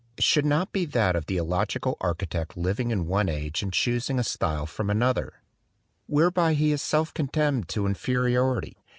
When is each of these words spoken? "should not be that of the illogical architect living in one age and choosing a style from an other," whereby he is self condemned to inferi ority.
"should 0.19 0.45
not 0.47 0.71
be 0.71 0.83
that 0.83 1.15
of 1.15 1.27
the 1.27 1.37
illogical 1.37 1.95
architect 2.01 2.57
living 2.57 2.89
in 2.89 3.05
one 3.05 3.29
age 3.29 3.61
and 3.61 3.71
choosing 3.71 4.17
a 4.17 4.23
style 4.23 4.65
from 4.65 4.89
an 4.89 5.03
other," 5.03 5.43
whereby 6.07 6.55
he 6.55 6.71
is 6.71 6.81
self 6.81 7.13
condemned 7.13 7.67
to 7.69 7.83
inferi 7.83 8.33
ority. 8.33 8.73